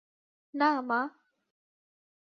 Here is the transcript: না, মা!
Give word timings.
না, 0.53 0.69
মা! 0.81 0.99